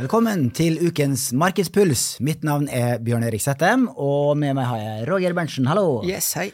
[0.00, 2.22] Velkommen til ukens Markedspuls.
[2.24, 5.66] Mitt navn er Bjørn Erik Settem, og med meg har jeg Roger Berntsen.
[5.68, 5.98] Hallo.
[6.08, 6.46] Yes, hei.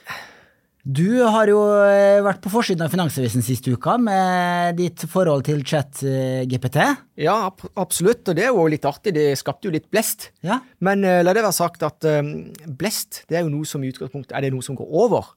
[0.82, 5.62] Du har jo eh, vært på forsiden av Finansavisen siste uka med ditt forhold til
[5.62, 6.80] chat-GPT.
[7.22, 7.36] Ja,
[7.78, 9.14] absolutt, og det er jo litt artig.
[9.14, 10.32] Det skapte jo litt blest.
[10.42, 10.58] Ja.
[10.82, 12.32] Men uh, la det være sagt at um,
[12.66, 15.36] blest det er jo noe som i utgangspunktet er det noe som går over.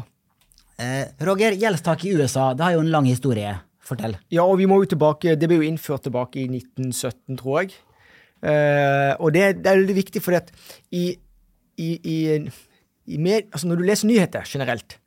[0.81, 3.51] Eh, Roger, gjeldstak i USA, det har jo en lang historie.
[3.85, 4.15] Fortell.
[4.33, 7.75] Ja, og vi må jo tilbake, Det ble jo innført tilbake i 1917, tror jeg.
[8.41, 10.49] Eh, og det, det, er veldig viktig, for at
[10.89, 11.13] i,
[11.77, 12.17] i, i,
[13.05, 14.97] i med, altså når du leser nyheter generelt,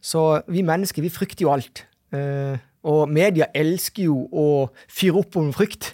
[0.00, 1.84] så vi mennesker vi frykter jo alt.
[2.16, 2.56] Eh,
[2.88, 4.46] og media elsker jo å
[4.88, 5.92] fyre opp om frykt.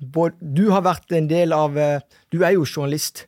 [0.00, 2.00] Du har vært en del av uh,
[2.32, 3.26] Du er jo journalist,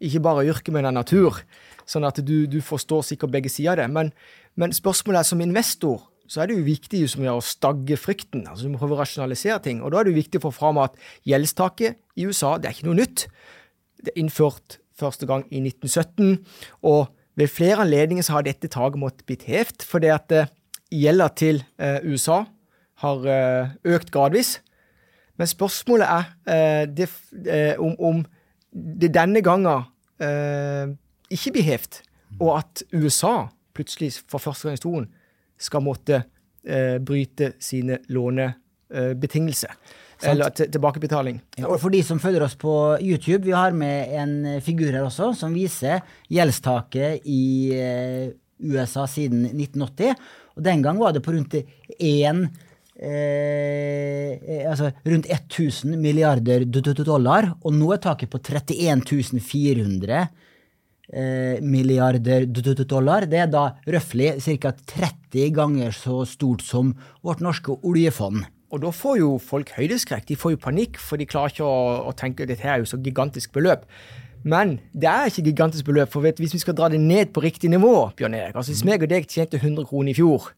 [0.00, 1.40] ikke bare yrke, men av natur.
[1.86, 3.88] Sånn at du, du forstår sikkert begge sider av det.
[3.92, 4.12] Men,
[4.60, 8.46] men, spørsmålet er som investor så er det jo viktig som å stagge frykten.
[8.48, 9.82] altså Du må prøve å rasjonalisere ting.
[9.84, 10.96] Og da er det jo viktig å få fram at
[11.28, 13.26] gjeldstaket i USA det er ikke noe nytt.
[14.00, 16.40] Det er innført første gang i 1917.
[16.82, 20.50] og ved flere anledninger så har dette taket måttet blitt hevet, fordi at uh,
[20.94, 22.44] gjelda til uh, USA
[23.02, 24.60] har uh, økt gradvis.
[25.34, 26.06] Men spørsmålet
[26.46, 27.08] er det,
[27.82, 28.20] om, om,
[28.70, 29.82] det denne gangen
[31.34, 32.00] ikke blir hevet,
[32.40, 35.10] og at USA plutselig for første gang i historien
[35.60, 36.24] skal måtte
[37.04, 39.74] bryte sine lånebetingelser.
[40.24, 41.42] Eller tilbakebetaling.
[41.58, 42.72] Ja, og for de som følger oss på
[43.04, 46.00] YouTube, vi har med en figur her også som viser
[46.32, 47.44] gjeldstaket i
[48.64, 50.14] USA siden 1980.
[50.54, 51.66] Og den gang var det på rundt 1
[52.96, 56.64] eh, altså rundt 1000 milliarder
[57.04, 60.28] dollar, og nå er taket på 31 400
[61.12, 62.46] eh, milliarder
[62.84, 63.26] dollar.
[63.26, 64.72] Det er da røftlig ca.
[64.72, 68.44] 30 ganger så stort som vårt norske oljefond.
[68.74, 70.26] Og da får jo folk høydeskrekk.
[70.26, 72.88] De får jo panikk, for de klarer ikke å, å tenke at dette er jo
[72.90, 73.84] så gigantisk beløp.
[74.44, 77.40] Men det er ikke gigantisk beløp, for vet, hvis vi skal dra det ned på
[77.40, 80.50] riktig nivå Bjørn Erik, altså Hvis meg og deg tjente 100 kroner i fjor,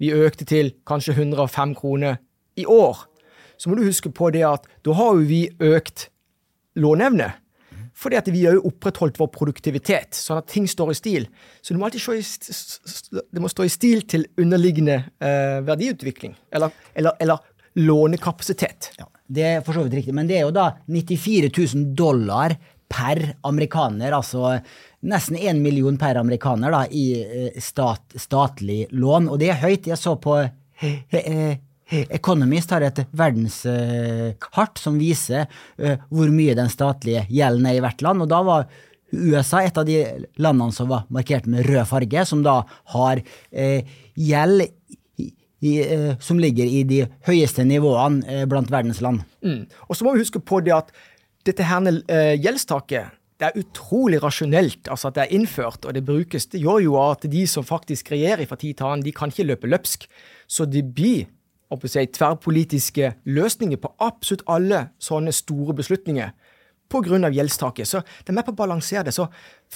[0.00, 2.16] vi økte til kanskje 105 kroner
[2.56, 3.04] i år,
[3.60, 6.08] så må du huske på det at da har jo vi økt
[6.80, 7.34] låneevne.
[7.94, 11.26] Fordi at vi har jo opprettholdt vår produktivitet, sånn at ting står i stil.
[11.62, 16.34] Så det må alltid i, det må stå i stil til underliggende eh, verdiutvikling.
[16.54, 17.44] Eller, eller, eller
[17.78, 18.92] lånekapasitet.
[18.98, 22.56] Ja, det er for så vidt riktig, men det er jo da 94 000 dollar
[22.94, 24.58] per amerikaner, altså
[25.08, 29.30] nesten én million per amerikaner da, i eh, stat, statlig lån.
[29.32, 29.88] Og det er høyt.
[29.90, 31.56] Jeg så på eh,
[32.14, 35.46] Economist har et verdenskart som viser
[36.08, 38.24] hvor mye den statlige gjelden er i hvert land.
[38.24, 38.68] og da var
[39.14, 40.00] USA et av de
[40.42, 42.62] landene som var markert med rød farge, som da
[42.94, 43.22] har
[44.14, 44.66] gjeld
[46.20, 49.22] som ligger i de høyeste nivåene blant verdens land.
[49.44, 49.64] Mm.
[49.88, 50.90] Og så må vi huske på det at
[51.46, 51.86] dette her
[52.40, 56.46] gjeldstaket det er utrolig rasjonelt altså at det er innført, og det brukes.
[56.52, 59.48] Det gjør jo at de som faktisk regjerer fra tid til annen, de kan ikke
[59.48, 60.06] løpe løpsk.
[60.46, 61.26] Så det blir
[61.82, 66.32] si, tverrpolitiske løsninger på absolutt alle sånne store beslutninger
[66.88, 67.30] pga.
[67.30, 67.88] gjeldstaket.
[67.88, 69.14] Så det er med på å balansere det.
[69.14, 69.28] Så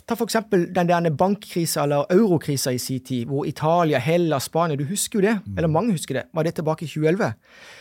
[0.06, 0.36] Ta f.eks.
[0.50, 5.22] den der bankkrisa eller eurokrisa i sin tid, hvor Italia, Hellas, Spania Du husker jo
[5.22, 5.56] det, mm.
[5.56, 6.22] eller mange husker det.
[6.32, 7.32] Var det tilbake i 2011?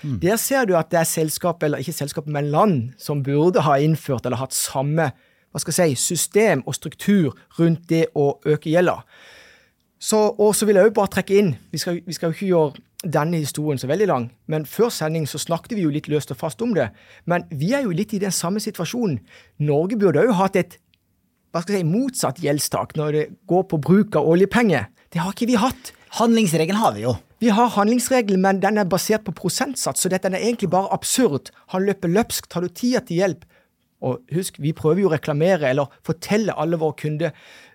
[0.04, 0.20] Mm.
[0.20, 3.78] Der ser du at det er selskap, eller ikke selskap, men land som burde ha
[3.78, 5.12] innført eller hatt samme
[5.52, 9.04] hva skal jeg si, system og struktur rundt det å øke gjelda.
[10.00, 12.50] Så, og så vil jeg jo bare trekke inn Vi skal, vi skal jo ikke
[12.52, 16.32] gjøre denne historien så veldig lang, men før sending så snakket vi jo litt løst
[16.34, 16.90] og fast om det.
[17.30, 19.20] Men vi er jo litt i den samme situasjonen.
[19.62, 20.80] Norge burde jo hatt et
[21.54, 24.90] hva skal jeg si, motsatt gjeldstak når det går på bruk av oljepenger.
[25.14, 25.94] Det har ikke vi hatt.
[26.18, 27.14] Handlingsregelen har vi jo.
[27.42, 31.52] Vi har handlingsregelen, men den er basert på prosentsats, så dette er egentlig bare absurd.
[31.74, 32.50] Han løper løpsk.
[32.50, 33.46] Tar du tida til hjelp,
[33.98, 37.32] Og husk, vi prøver jo å reklamere eller fortelle alle våre kunder,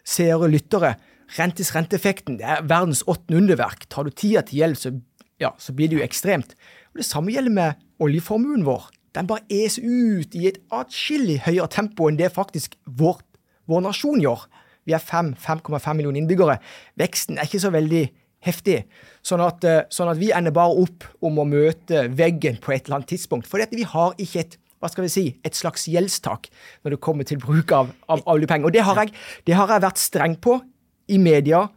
[0.06, 0.92] seere, lyttere
[1.38, 2.38] rentes renteeffekten.
[2.38, 3.88] Det er verdens åttende underverk.
[3.90, 4.92] Tar du tida til hjelp, så,
[5.42, 6.54] ja, så blir det jo ekstremt.
[6.92, 8.88] Og Det samme gjelder med oljeformuen vår.
[9.12, 13.20] Den bare eser ut i et atskillig høyere tempo enn det faktisk vår,
[13.68, 14.46] vår nasjon gjør.
[14.88, 16.58] Vi er 5,5 millioner innbyggere.
[16.98, 18.06] Veksten er ikke så veldig
[18.42, 18.82] heftig.
[19.22, 22.86] Sånn at, eh, sånn at, vi ender bare opp om å møte veggen på et
[22.86, 23.46] eller annet tidspunkt.
[23.46, 26.48] For vi har ikke et hva skal vi si, et slags gjeldstak
[26.82, 28.66] når det kommer til bruk av, av oljepenger.
[28.66, 29.14] Og det har, jeg,
[29.46, 30.56] det har jeg vært streng på
[31.06, 31.68] i media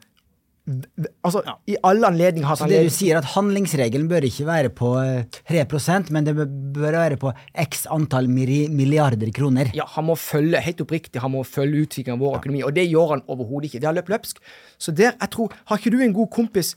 [0.66, 1.54] Altså, ja.
[1.70, 5.62] I alle anledninger har Så det du sier, at handlingsregelen bør ikke være på 3
[5.62, 9.70] eh, men det bør være på x antall milliarder kroner?
[9.78, 12.64] Ja, han må følge helt oppriktig, han må følge utviklingen av vår økonomi.
[12.66, 13.84] Og det gjør han overhodet ikke.
[13.84, 14.42] Det har løpt løpsk.
[14.82, 16.76] Så der, jeg tror Har ikke du en god kompis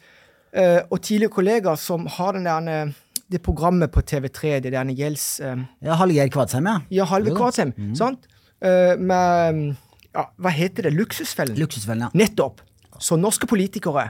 [0.56, 2.94] uh, og tidligere kollega som har den der eh,
[3.28, 5.40] det programmet på TV3, det der gjelds...
[5.40, 6.78] Uh, ja, Hallgeir Kvadsheim, ja.
[6.90, 7.72] Ja, Halve Kvadsheim.
[7.76, 7.94] Mm.
[7.96, 8.28] Sant?
[8.64, 9.76] Uh, med
[10.14, 10.96] ja, Hva heter det?
[10.96, 11.56] Luksusfellen?
[11.60, 12.10] Luksusfellen, ja.
[12.16, 12.62] Nettopp.
[12.98, 14.08] Så norske politikere,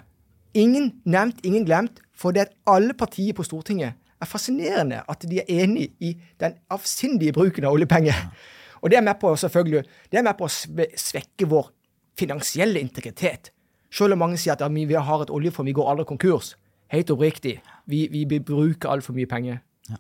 [0.55, 5.41] ingen nevnt, ingen glemt, for det at alle partier på Stortinget er fascinerende at de
[5.43, 8.17] er enig i den avsindige bruken av oljepenger.
[8.83, 11.71] Og det er med på selvfølgelig, det er med på å svekke vår
[12.19, 13.53] finansielle integritet.
[13.91, 16.57] Selv om mange sier at ja, vi har et oljefond, vi går aldri konkurs.
[16.93, 17.59] Helt oppriktig.
[17.87, 19.61] Vi, vi bruker altfor mye penger.
[19.89, 19.99] Ja.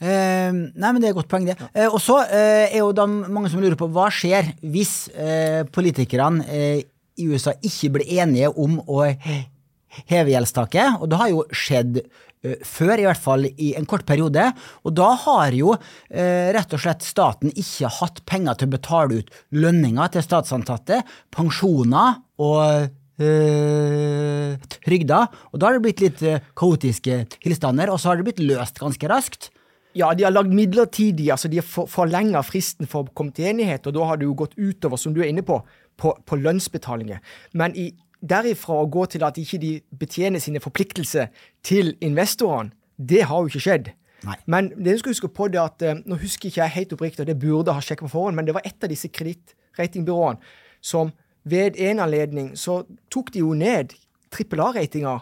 [0.00, 1.58] Eh, nei, men Det er et godt poeng, det.
[1.74, 5.62] Eh, og så eh, er jo da mange som lurer på hva skjer hvis eh,
[5.68, 6.86] politikerne eh,
[7.20, 11.00] i USA ikke ble enige om å heve gjeldstaket.
[11.00, 14.46] Og det har jo skjedd uh, før, i hvert fall i en kort periode.
[14.84, 19.20] Og da har jo uh, rett og slett staten ikke hatt penger til å betale
[19.20, 25.40] ut lønninger til statsansatte, pensjoner og trygda, trygder.
[25.52, 26.22] Og da har det blitt litt
[26.56, 29.50] kaotiske tilstander, og så har det blitt løst ganske raskt.
[29.98, 33.48] Ja, de har lagd midlertidig, altså de har for, forlenga fristen for å komme til
[33.50, 35.58] enighet, og da har det jo gått utover, som du er inne på,
[36.00, 37.20] på, på lønnsbetalinger.
[37.52, 41.30] Men i, derifra å gå til at ikke de betjener sine forpliktelser
[41.66, 43.92] til investorene, det har jo ikke skjedd.
[44.26, 44.36] Nei.
[44.52, 47.22] Men det du skal huske på det at, eh, Nå husker ikke jeg helt oppriktig,
[47.22, 50.38] og det burde ha sjekket på forhånd, men det var et av disse kredittratingbyråene
[50.80, 51.12] som
[51.44, 52.82] ved en anledning så
[53.12, 53.94] tok de jo ned
[54.32, 55.18] trippel A-ratinga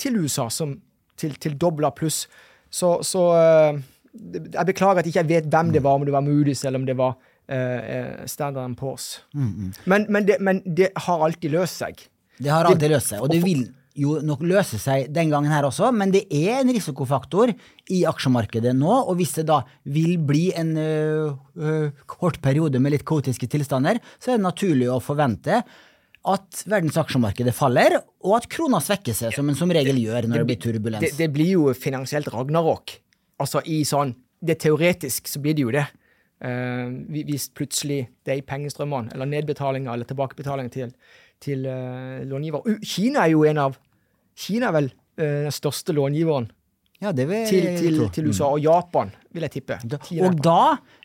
[0.00, 0.78] til USA som,
[1.16, 2.24] til, til dobla pluss.
[2.70, 3.80] Så, så uh,
[4.52, 6.86] Jeg beklager at jeg ikke vet hvem det var, om det var Moody's eller om
[6.86, 7.18] det var
[7.52, 9.20] uh, Standard Poor's.
[9.34, 9.72] Mm, mm.
[9.84, 12.06] Men, men, det, men, det, har alltid løst seg.
[12.38, 13.66] Det har alltid løst seg, og det vil
[13.96, 17.54] jo nok løse seg den gangen her også, men det er en risikofaktor
[17.94, 23.06] i aksjemarkedet nå, og hvis det da vil bli en uh, kort periode med litt
[23.08, 25.62] kaotiske tilstander, så er det naturlig å forvente
[26.26, 30.34] at verdens aksjemarkedet faller, og at krona svekker seg, som en som regel gjør når
[30.34, 31.04] det, det blir turbulens.
[31.06, 32.98] Det, det, blir jo finansielt ragnarok.
[33.42, 34.14] Altså i sånn
[34.46, 35.86] det Teoretisk så blir det jo det.
[36.36, 40.90] Uh, hvis plutselig de pengestrømmene, eller nedbetalinger eller tilbakebetalinger til,
[41.40, 43.78] til uh, långiver Kina er jo en av
[44.36, 46.50] Kina er vel uh, den største långiveren
[47.00, 49.76] ja, vil, til, til, til, USA, og Japan, vil jeg tippe.
[50.24, 50.60] og da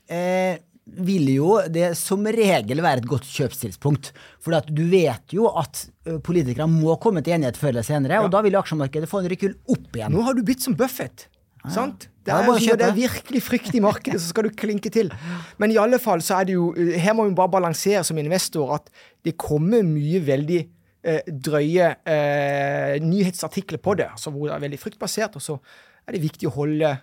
[0.08, 0.60] eh,
[1.04, 4.12] vil jo det som regel være et godt kjøpstidspunkt.
[4.44, 5.84] For du vet jo at
[6.24, 8.24] politikere må komme til enighet før eller senere, ja.
[8.24, 10.16] og da vil aksjemarkedet få en rekyl opp igjen.
[10.16, 11.28] Nå har du blitt som Buffett.
[11.66, 11.76] Ja.
[11.76, 12.08] Sant?
[12.22, 15.10] Det er, ja, det er virkelig frykt i markedet, så skal du klinke til.
[15.58, 18.76] Men i alle fall så er det jo Her må vi bare balansere som investor
[18.78, 18.92] at
[19.26, 24.82] det kommer mye veldig eh, drøye eh, nyhetsartikler på det, altså hvor det er veldig
[24.82, 25.58] fryktbasert, og så
[26.06, 26.94] er det viktig å holde,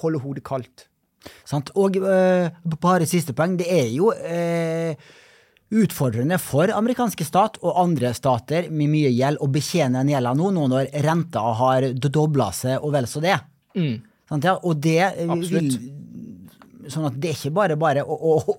[0.00, 0.86] holde hodet kaldt.
[1.44, 1.72] Sant?
[1.78, 2.48] Og eh,
[2.80, 3.58] bare siste poeng.
[3.60, 5.10] Det er jo uh,
[5.72, 10.50] utfordrende for amerikanske stat og andre stater med mye gjeld å betjene den gjelda nå,
[10.56, 13.38] nå når renta har dobla seg og vel så det.
[13.78, 14.00] Mm.
[14.32, 14.56] Sant, ja?
[14.64, 15.76] Og det Absolutt.
[15.76, 15.98] vil
[16.90, 18.54] Sånn at det er ikke bare bare å, å,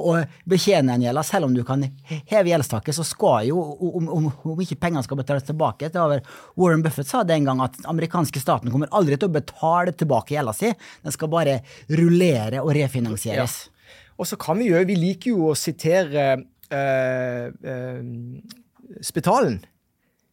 [0.00, 0.12] å
[0.48, 1.20] betjene en gjeld.
[1.28, 5.20] Selv om du kan heve gjeldstaket, så skal jo, om, om, om ikke pengene skal
[5.20, 6.22] betales tilbake det var
[6.56, 9.92] Warren Buffett sa det en gang, at den amerikanske staten kommer aldri til å betale
[9.92, 10.72] tilbake gjelda si.
[11.04, 11.58] Den skal bare
[11.92, 13.58] rullere og refinansieres.
[13.66, 13.94] Ja.
[14.16, 16.30] Og så kan vi jo Vi liker jo å sitere
[16.72, 19.60] uh, uh, spitalen.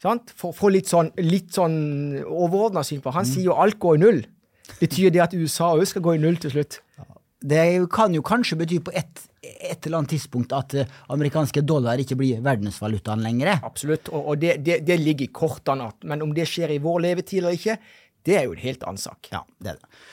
[0.04, 0.32] Sant?
[0.36, 1.76] For få litt sånn, litt sånn
[2.24, 3.12] overordna syn på.
[3.16, 3.34] Han mm.
[3.36, 4.24] sier jo alt går i null.
[4.79, 6.79] Betyr det at USA òg skal gå i null til slutt?
[7.43, 12.00] Det kan jo kanskje bety på et, et eller annet tidspunkt at uh, amerikanske dollar
[12.00, 13.58] ikke blir verdensvalutaen lenger.
[13.67, 15.89] Absolutt, og, og det, det, det, ligger i kortene.
[16.08, 17.75] Men om det skjer i vår levetid eller ikke,
[18.24, 19.27] det er jo en helt annen sak.
[19.34, 20.03] Ja, det er det.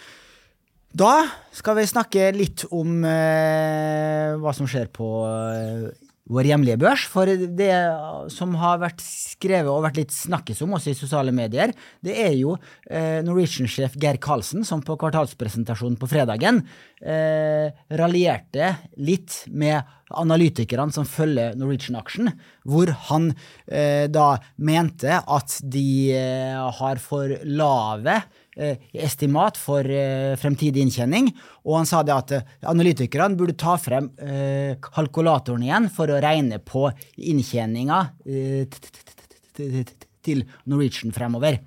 [0.90, 1.14] Da
[1.54, 5.87] skal vi snakke litt om eh, hva som skjer på uh,
[6.31, 7.05] vår hjemlige børs.
[7.11, 7.75] For det
[8.33, 12.35] som har vært skrevet og vært litt snakkes om også i sosiale medier, det er
[12.39, 12.57] jo
[12.89, 16.63] eh, Norwegian-sjef Geir Karlsen som på kvartalspresentasjonen på fredagen
[17.03, 17.71] eh,
[18.01, 22.33] raljerte litt med analytikerne som følger Norwegian-aksjen,
[22.67, 23.31] hvor han
[23.67, 28.21] eh, da mente at de eh, har for lave
[28.57, 31.30] estimat for eh, fremtidig inntjening,
[31.64, 34.11] og han sa det at eh, analytikerne burde ta frem
[34.83, 38.00] kalkulatoren igjen for å regne på inntjeninga
[39.54, 41.61] til Norwegian fremover.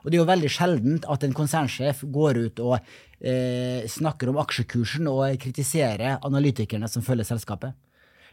[0.00, 4.40] Og det er jo veldig sjeldent at en konsernsjef går ut og eh, snakker om
[4.40, 7.76] aksjekursen og kritiserer analytikerne som følger selskapet.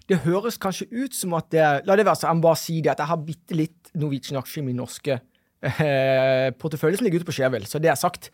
[0.08, 2.94] Det høres kanskje ut som at det La det være så, jeg bare si det,
[2.94, 5.20] at jeg har bitte litt Norwegian-aksjer i min norske
[5.66, 8.30] eh, portefølje som ligger ute på Skjevel, så det er sagt.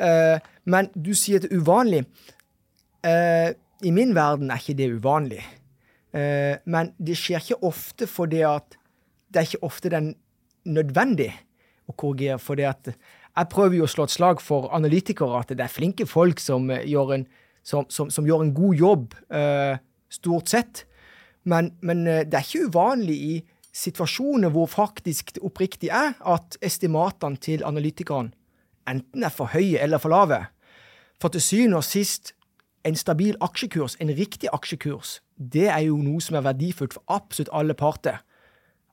[0.00, 0.38] Eh,
[0.70, 2.04] men du sier det er uvanlig.
[3.06, 5.42] Eh, I min verden er ikke det uvanlig.
[6.12, 8.76] Eh, men det skjer ikke ofte fordi at
[9.30, 10.12] det er ikke ofte den
[10.66, 11.30] nødvendig
[11.88, 12.38] å korrigere.
[12.38, 16.06] fordi at jeg prøver jo å slå et slag for analytikere, at det er flinke
[16.06, 17.26] folk som eh, gjør en,
[17.62, 19.14] som, som, som gjør en god jobb,
[20.10, 20.86] stort sett.
[21.44, 23.34] Men, men det er ikke uvanlig i
[23.72, 28.32] situasjoner hvor faktisk det oppriktig er at estimatene til analytikerne
[28.90, 30.44] enten er for høye eller for lave.
[31.20, 32.32] For til syvende og sist,
[32.84, 37.52] en stabil aksjekurs, en riktig aksjekurs, det er jo noe som er verdifullt for absolutt
[37.52, 38.22] alle parter.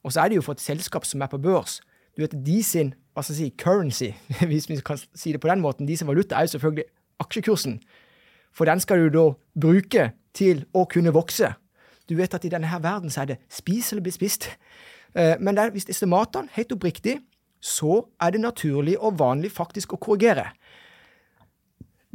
[0.04, 1.80] Og så er det jo for et selskap som er på børs.
[2.16, 4.10] Du vet, De sin hva skal jeg si, currency,
[4.50, 6.86] hvis vi kan si det på den måten, de sin valuta er jo selvfølgelig
[7.24, 7.80] aksjekursen.
[8.54, 9.24] For den skal du da
[9.58, 11.50] bruke til å kunne vokse.
[12.08, 14.50] Du vet at i denne her verden så er det spis eller bli spist.
[15.16, 17.20] Eh, men der, hvis estimatene helt oppriktig,
[17.60, 20.52] så er det naturlig og vanlig faktisk å korrigere.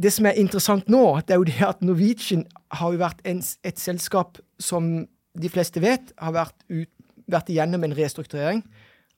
[0.03, 3.43] Det som er interessant nå, det er jo det at Norwegian har jo vært en,
[3.63, 5.05] et selskap som
[5.39, 6.89] de fleste vet har vært, ut,
[7.31, 8.63] vært igjennom en restrukturering.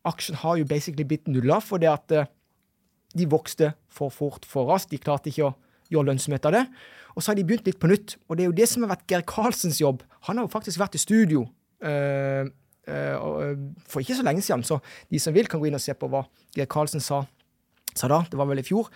[0.05, 2.27] Aksjen har jo basically blitt nulla fordi at uh,
[3.15, 4.91] de vokste for fort for raskt.
[4.93, 5.55] De klarte ikke å
[5.93, 6.65] gjøre lønnsomhet av det.
[7.15, 8.17] Og så har de begynt litt på nytt.
[8.29, 10.03] Og det er jo det som har vært Geir Karlsens jobb.
[10.29, 11.45] Han har jo faktisk vært i studio
[11.85, 12.43] uh,
[12.91, 13.55] uh,
[13.87, 14.81] for ikke så lenge siden, så
[15.13, 16.25] de som vil, kan gå inn og se på hva
[16.57, 17.23] Geir Karlsen sa,
[17.95, 18.25] sa da.
[18.31, 18.91] Det var vel i fjor.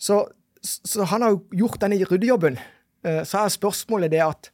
[0.00, 0.22] Så,
[0.62, 2.60] så han har jo gjort denne ryddejobben.
[3.04, 4.50] Uh, så er spørsmålet det at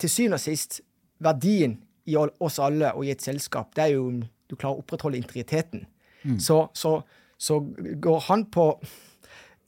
[0.00, 0.80] til syvende og sist,
[1.22, 1.78] verdien
[2.10, 4.08] i oss alle og i et selskap, det er jo
[4.50, 5.86] du klarer å opprettholde integriteten.
[6.24, 6.38] Mm.
[6.42, 6.98] Så, så,
[7.40, 7.60] så
[8.02, 8.66] går han på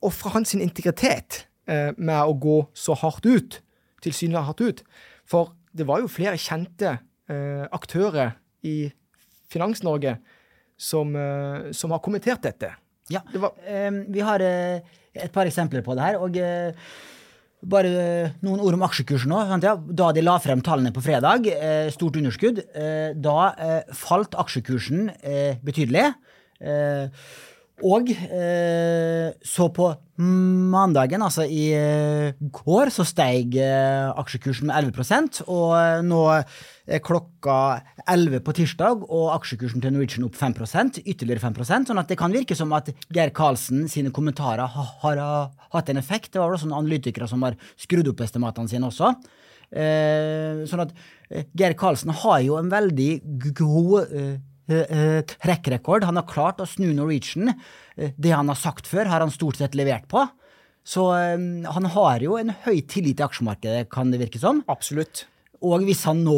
[0.04, 3.60] Ofrer hans sin integritet eh, med å gå så hardt ut,
[4.04, 4.82] tilsynelatende hardt ut.
[5.26, 6.98] For det var jo flere kjente
[7.30, 8.36] eh, aktører
[8.66, 8.90] i
[9.52, 10.18] Finans-Norge
[10.76, 12.72] som, eh, som, har kommentert dette.
[13.12, 13.54] Ja, det var,
[14.10, 16.18] vi har eh, et par eksempler på det her.
[16.22, 16.74] og eh,
[17.66, 17.90] bare
[18.44, 19.38] noen ord om aksjekursen nå.
[19.58, 22.60] Da de la frem tallene på fredag, eh, stort underskudd,
[23.16, 23.38] da
[23.96, 25.08] falt aksjekursen
[25.66, 26.12] betydelig.
[27.84, 35.42] Og eh, så på mandagen, altså i eh, går, så steg eh, aksjekursen med 11
[35.44, 41.44] og eh, nå er klokka 11 på tirsdag, og aksjekursen til Norwegian opp 5% ytterligere
[41.44, 45.22] 5% sånn at det kan virke som at Geir Karlsen sine kommentarer har, har,
[45.76, 46.32] hatt en effekt.
[46.32, 49.12] Det var også noen analytikere som har skrudd opp estimatene sine også.
[49.68, 50.96] Eh, sånn at
[51.28, 53.12] eh, Geir Karlsen har jo en veldig
[53.52, 54.14] god
[54.66, 56.06] trekkrekord.
[56.08, 57.54] Han har klart å snu Norwegian.
[57.96, 60.26] Eh, det han har sagt før, har han stort sett levert på.
[60.86, 64.60] Så han har jo en høy tillit i aksjemarkedet, kan det virke som.
[64.70, 65.24] Absolutt.
[65.66, 66.36] Og hvis han nå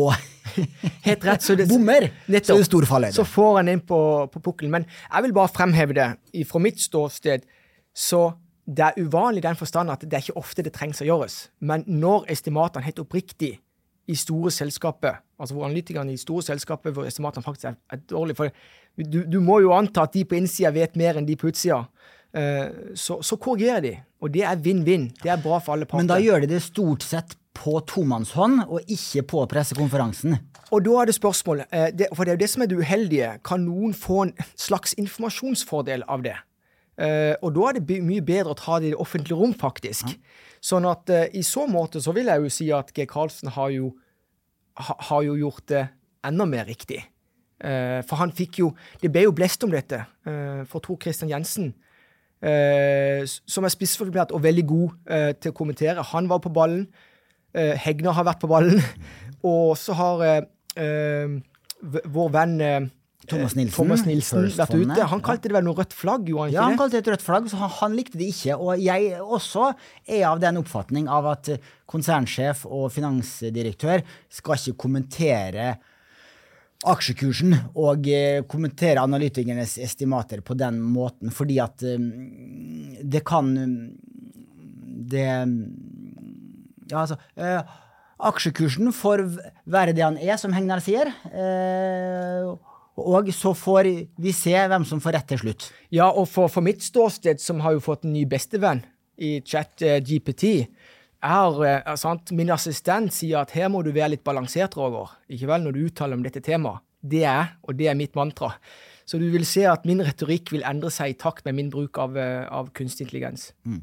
[1.09, 2.09] Helt rett, så det, bommer,
[2.49, 2.57] så.
[3.19, 4.01] Så får han inn på,
[4.33, 4.73] på pukkelen.
[4.73, 6.09] Men jeg vil bare fremheve det
[6.49, 7.45] fra mitt ståsted.
[7.93, 8.23] Så
[8.69, 11.37] det er uvanlig i den forstand at det er ikke ofte det trengs å gjøres.
[11.61, 13.59] Men når estimatene helt oppriktig
[14.09, 18.39] i store selskaper, altså hvor analytikerne i store selskaper hvor estimatene faktisk er, er dårlige.
[18.39, 21.51] For du, du, må jo anta at de på innsida vet mer enn de på
[21.53, 21.85] utsida.
[22.37, 25.09] Uh, så, så, korrigerer de, og det er vinn-vinn.
[25.23, 26.05] Det er bra for alle parter.
[26.05, 30.37] Men da gjør de det stort sett på tomannshånd, og ikke på pressekonferansen.
[30.69, 33.33] Og da er det spørsmålet, uh, for det er jo det som er det uheldige,
[33.45, 36.37] kan noen få en slags informasjonsfordel av det?
[36.99, 40.17] Uh, og da er det mye bedre å ta det i det offentlige rom, faktisk.
[40.59, 43.07] Sånn at uh, i så måte så vil jeg jo si at G.
[43.07, 43.93] Karlsen har jo,
[44.83, 45.85] ha, har jo gjort det
[46.27, 47.05] enda mer riktig.
[47.63, 48.69] Uh, for han fikk jo
[49.03, 49.99] Det ble jo blest om dette
[50.71, 51.73] for Tor Christian Jensen,
[52.39, 56.05] som er spissformulert og veldig god til å kommentere.
[56.13, 56.85] Han var på ballen.
[57.57, 58.79] Hegnar har vært på ballen.
[59.55, 60.23] og så har
[61.81, 62.55] vår venn
[63.31, 63.77] Thomas Nilsen.
[63.77, 65.03] Thomas Nilsen vet du.
[65.13, 67.25] Han kalte det vel noe rødt flagg, Jo, han Ja, han kalte det et rødt
[67.27, 68.57] flagg, så han, han likte det ikke.
[68.57, 69.71] Og jeg også
[70.07, 71.53] er av den oppfatning av at
[71.89, 74.05] konsernsjef og finansdirektør
[74.41, 75.77] skal ikke kommentere
[76.87, 81.99] aksjekursen og eh, kommentere analytikernes estimater på den måten, fordi at eh,
[83.03, 83.51] det kan
[85.09, 85.27] Det
[86.89, 87.63] Ja, altså eh,
[88.19, 89.23] Aksjekursen får
[89.71, 91.07] være det han er, som Hegnar sier.
[91.31, 92.49] Eh,
[92.99, 95.69] og så får vi se hvem som får rett til slutt.
[95.95, 98.85] Ja, og for, for mitt ståsted, som har jo fått en ny bestevenn
[99.19, 100.69] i chat eh, GPT,
[101.19, 105.17] er, er sant, min assistent sier at her må du være litt balansert, Roger.
[105.35, 106.85] Ikke vel, når du uttaler om dette temaet.
[106.99, 108.53] Det er, og det er mitt mantra.
[109.09, 111.97] Så du vil se at min retorikk vil endre seg i takt med min bruk
[112.03, 113.53] av, eh, av kunstig intelligens.
[113.65, 113.81] Mm.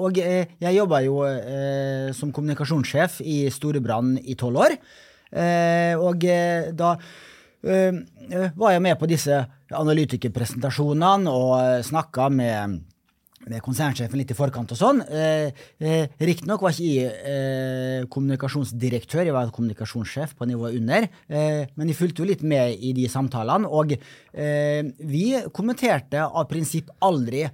[0.00, 4.78] Og eh, jeg jobba jo eh, som kommunikasjonssjef i Storebrand i tolv år.
[5.34, 7.33] Eh, og eh, da eh,
[7.64, 9.38] var jeg med på disse
[9.74, 12.82] analytikerpresentasjonene og snakka med
[13.50, 15.00] med konsernsjefen litt i forkant og sånn.
[15.04, 21.08] Eh, eh, Riktignok var ikke jeg eh, kommunikasjonsdirektør, jeg var kommunikasjonssjef på nivået under.
[21.28, 26.48] Eh, men jeg fulgte jo litt med i de samtalene, og eh, vi kommenterte av
[26.50, 27.44] prinsipp aldri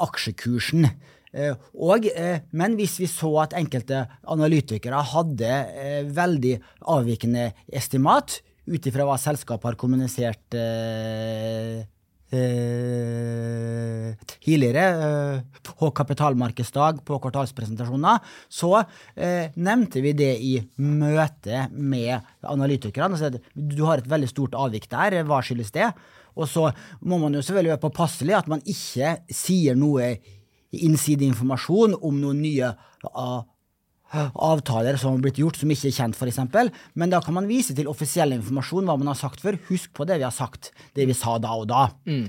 [0.00, 0.86] aksjekursen.
[1.30, 6.56] Eh, og, eh, men hvis vi så at enkelte analytikere hadde eh, veldig
[6.90, 11.86] avvikende estimat, ut ifra hva selskapet har kommunisert eh,
[12.30, 15.40] eh, tidligere, eh,
[15.70, 18.72] på kapitalmarkedsdag, på kvartalspresentasjoner, så
[19.16, 23.16] eh, nevnte vi det i møte med analytikerne.
[23.16, 25.90] Altså, Du har et veldig stort avvik der, hva skyldes det?
[26.38, 26.70] Og så
[27.02, 30.14] må man jo selvfølgelig være påpasselig at man ikke sier noe
[30.70, 32.70] innsideinformasjon om noen nye
[34.12, 36.40] avtaler som har blitt gjort som ikke er kjent, f.eks.
[36.98, 39.58] Men da kan man vise til offisiell informasjon, hva man har sagt før.
[39.70, 41.88] Husk på det vi har sagt, det vi sa da og da.
[42.10, 42.28] Mm.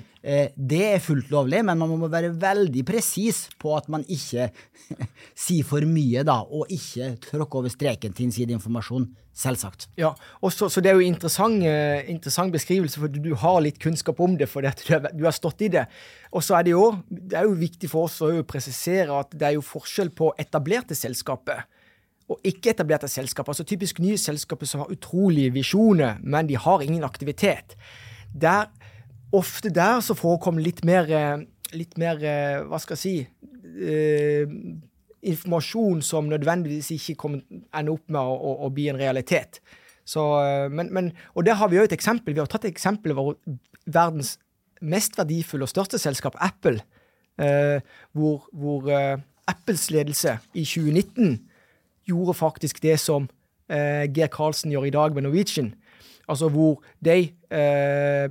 [0.55, 4.51] det er fullt lovlig, men man må være veldig presis på at man ikke
[5.47, 9.09] sier for mye, da, og ikke tråkker over streken til innsideinformasjon.
[9.41, 9.85] Selvsagt.
[9.97, 10.09] Ja,
[10.43, 14.19] og så, så det er jo interessant, eh, interessant beskrivelse, for du, har litt kunnskap
[14.21, 15.85] om det, for du, har- du har stått i det.
[16.35, 19.47] Og så er det jo, det er jo viktig for oss å presisere at det
[19.47, 21.63] er jo forskjell på etablerte selskaper
[22.31, 23.53] og ikke-etablerte selskaper.
[23.53, 27.75] Altså typisk nye selskaper som har utrolige visjoner, men de har ingen aktivitet.
[28.31, 28.69] Der,
[29.35, 31.43] ofte der så forekommer litt mer, eh,
[31.75, 33.15] litt mer eh, hva skal jeg si
[33.83, 34.55] eh,
[35.21, 37.43] informasjon som nødvendigvis ikke kommer,
[37.75, 39.61] ender opp med å, å, å bli en realitet.
[40.07, 42.35] Så, eh, men, men, og der har vi jo et eksempel.
[42.35, 43.35] Vi har tatt et eksempel av
[43.85, 44.37] verdens
[44.81, 46.81] mest verdifulle og største selskap, Apple.
[47.41, 47.79] Eh,
[48.17, 51.39] hvor hvor eh, Apples ledelse i 2019
[52.09, 53.27] gjorde faktisk det som
[53.71, 55.73] eh, Geir Karlsen gjør i dag med Norwegian.
[56.29, 58.27] Altså hvor de eh,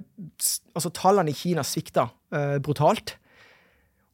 [0.75, 3.17] Altså tallene i Kina svikta eh, brutalt.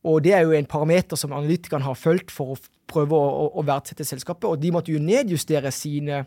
[0.07, 3.65] Og det er jo en parameter som analytikerne har fulgt for å prøve å, å,
[3.67, 4.47] verdsette selskapet.
[4.47, 6.23] Og de måtte jo nedjustere sine,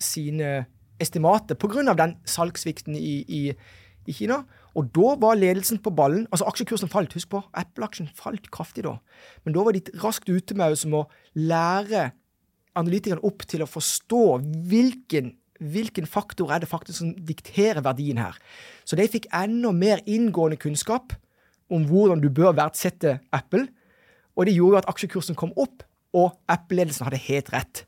[0.00, 0.64] sine
[1.00, 1.92] estimater pga.
[1.96, 3.42] den salgssvikten i, i,
[4.08, 4.40] i Kina.
[4.78, 6.26] Og da var ledelsen på ballen.
[6.30, 7.42] Altså aksjekursen falt, husk på.
[7.52, 8.96] Apple-aksjen falt kraftig da.
[9.44, 11.04] Men da var de raskt ute med å
[11.34, 12.10] lære
[12.78, 14.24] analytikerne opp til å forstå
[14.70, 18.38] hvilken, hvilken faktor er det faktisk som dikterer verdien her.
[18.84, 21.14] Så de fikk enda mer inngående kunnskap
[21.70, 23.68] om hvordan du bør verdsette Apple.
[24.36, 25.84] Og det gjorde jo at aksjekursen kom opp,
[26.16, 27.84] og Apple-ledelsen hadde helt rett.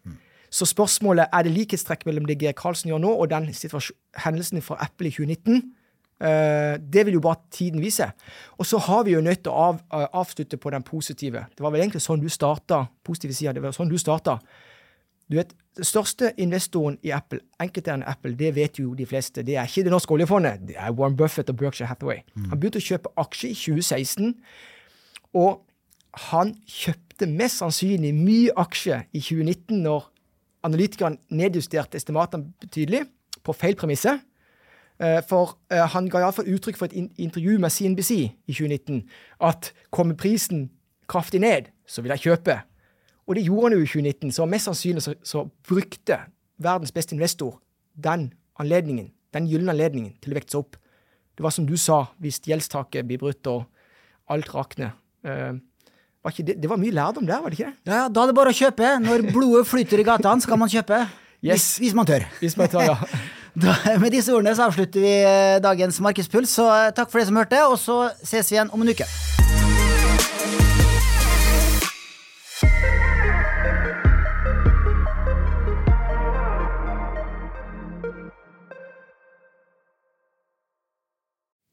[0.53, 3.49] Så spørsmålet er det likhetstrekk mellom det Geir Karlsen gjør nå, og den
[4.21, 5.63] hendelsen fra Apple i 2019.
[6.23, 8.07] Eh, det vil jo bare tiden vise.
[8.61, 11.47] Og så har vi jo nødt til å av, eh, avslutte på den positive.
[11.57, 12.89] Det var vel egentlig sånn du starta.
[13.03, 13.53] Positive sida.
[13.55, 14.39] Det var sånn du starta.
[15.33, 19.41] Du vet, Den største investoren i Apple, enkelteierne Apple, det vet jo de fleste.
[19.43, 22.19] Det er ikke det norske oljefondet, det er Warren Buffett og Berkshire Hathaway.
[22.51, 24.35] Han begynte å kjøpe aksjer i 2016,
[25.33, 25.63] og
[26.29, 30.11] han kjøpte mest sannsynlig mye aksjer i 2019 når
[30.69, 33.07] analytikerne nedjusterte estimatene betydelig,
[33.43, 34.21] på feil premisser.
[35.01, 39.07] Eh, For eh, han ga iallfall uttrykk for et intervju med CNBC i 2019
[39.41, 40.69] at kommer prisen
[41.09, 42.61] kraftig ned, så vil jeg kjøpe.
[43.27, 46.19] Og det gjorde han jo i 2019, så mest sannsynlig så, så brukte
[46.63, 47.61] verdens beste investor
[47.95, 50.79] den anledningen, den gylne anledningen til å vekte seg opp.
[51.37, 53.65] Det var som du sa, hvis gjeldstaket blir brutt og
[54.33, 54.97] alt rakner.
[55.25, 55.61] Uh,
[56.23, 57.91] var det, det var mye lærdom der, var det ikke det?
[57.91, 58.95] Ja, ja, Da er det bare å kjøpe.
[59.03, 61.01] Når blodet flyter i gatene, skal man kjøpe.
[61.43, 61.53] Yes.
[61.53, 62.27] Hvis, hvis man tør.
[62.39, 62.99] Hvis man tør, ja.
[63.53, 66.57] Da, med disse ordene så avslutter vi eh, dagens Markedspuls.
[66.57, 69.09] Så eh, takk for det som hørte, og så ses vi igjen om en uke.